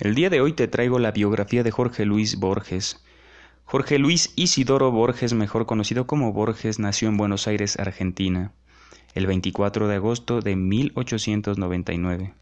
[0.00, 3.04] El día de hoy te traigo la biografía de Jorge Luis Borges.
[3.66, 8.54] Jorge Luis Isidoro Borges, mejor conocido como Borges, nació en Buenos Aires, Argentina,
[9.14, 12.32] el 24 de agosto de 1899.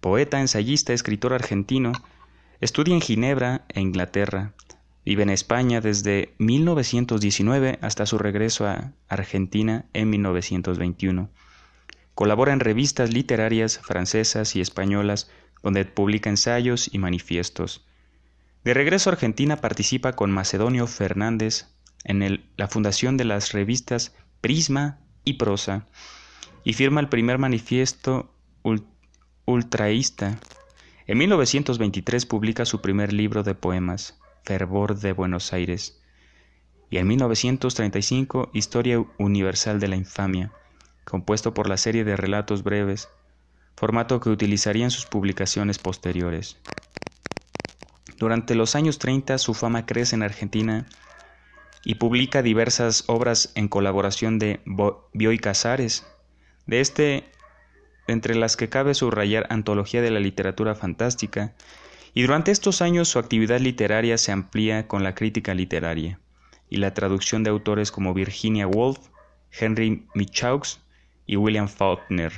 [0.00, 1.90] Poeta, ensayista, escritor argentino,
[2.60, 4.54] estudia en Ginebra e Inglaterra.
[5.04, 11.28] Vive en España desde 1919 hasta su regreso a Argentina en 1921.
[12.14, 15.30] Colabora en revistas literarias francesas y españolas
[15.62, 17.86] donde publica ensayos y manifiestos.
[18.64, 21.66] De regreso a Argentina participa con Macedonio Fernández
[22.04, 25.86] en la fundación de las revistas Prisma y Prosa
[26.64, 28.34] y firma el primer manifiesto
[29.44, 30.38] ultraísta.
[31.06, 36.00] En 1923 publica su primer libro de poemas, Fervor de Buenos Aires,
[36.90, 40.52] y en 1935 Historia Universal de la Infamia
[41.04, 43.08] compuesto por la serie de relatos breves,
[43.76, 46.58] formato que utilizaría en sus publicaciones posteriores.
[48.18, 50.86] Durante los años 30 su fama crece en Argentina
[51.84, 54.60] y publica diversas obras en colaboración de
[55.14, 56.06] Bioy Casares.
[56.66, 57.24] De este,
[58.06, 61.54] entre las que cabe subrayar Antología de la Literatura Fantástica,
[62.12, 66.18] y durante estos años su actividad literaria se amplía con la crítica literaria
[66.68, 68.98] y la traducción de autores como Virginia Woolf,
[69.52, 70.80] Henry Michaux
[71.30, 72.32] y William Faulkner.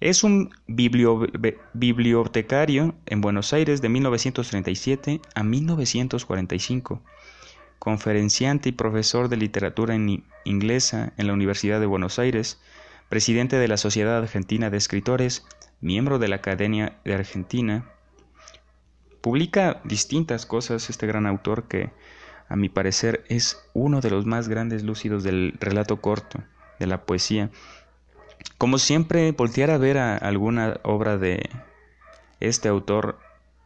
[0.00, 7.02] Es un bibliotecario en Buenos Aires de 1937 a 1945,
[7.78, 9.94] conferenciante y profesor de literatura
[10.44, 12.58] inglesa en la Universidad de Buenos Aires,
[13.10, 15.44] presidente de la Sociedad Argentina de Escritores,
[15.82, 17.90] miembro de la Academia de Argentina.
[19.20, 21.90] Publica distintas cosas este gran autor que,
[22.48, 26.42] a mi parecer, es uno de los más grandes lúcidos del relato corto
[26.80, 27.50] de la poesía.
[28.58, 31.48] Como siempre, voltear a ver a alguna obra de
[32.40, 33.20] este autor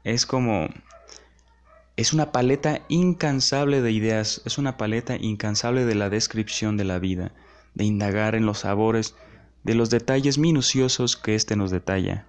[0.04, 0.68] es como...
[1.96, 6.98] Es una paleta incansable de ideas, es una paleta incansable de la descripción de la
[6.98, 7.30] vida,
[7.74, 9.14] de indagar en los sabores,
[9.62, 12.26] de los detalles minuciosos que éste nos detalla.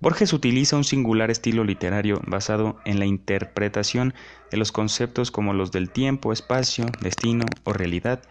[0.00, 4.12] Borges utiliza un singular estilo literario basado en la interpretación
[4.50, 8.22] de los conceptos como los del tiempo, espacio, destino o realidad,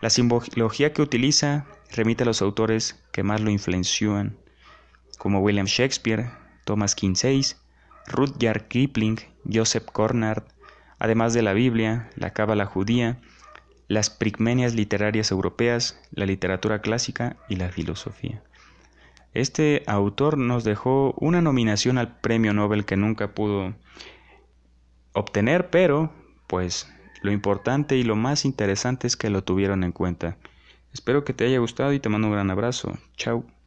[0.00, 4.36] la simbología que utiliza remite a los autores que más lo influencian,
[5.18, 6.30] como William Shakespeare,
[6.64, 7.42] Thomas Kinsey,
[8.06, 9.18] Rudyard Kipling,
[9.50, 10.44] Joseph Conrad,
[10.98, 13.20] además de la Biblia, la Cábala judía,
[13.88, 18.42] las prigmenias literarias europeas, la literatura clásica y la filosofía.
[19.32, 23.74] Este autor nos dejó una nominación al premio Nobel que nunca pudo
[25.12, 26.10] obtener, pero
[26.46, 26.90] pues
[27.22, 30.36] lo importante y lo más interesante es que lo tuvieron en cuenta.
[30.92, 32.96] Espero que te haya gustado y te mando un gran abrazo.
[33.16, 33.55] Chao.